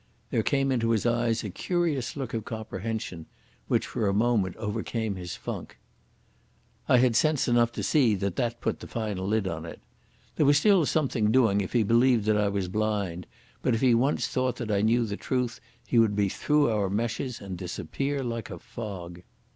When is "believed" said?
11.83-12.25